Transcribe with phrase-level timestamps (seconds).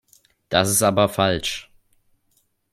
[0.49, 1.69] Das ist aber falsch.